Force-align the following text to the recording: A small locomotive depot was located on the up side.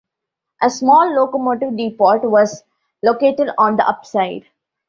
A 0.63 0.69
small 0.71 1.13
locomotive 1.13 1.77
depot 1.77 2.27
was 2.27 2.63
located 3.03 3.51
on 3.59 3.75
the 3.75 3.87
up 3.87 4.03
side. 4.03 4.47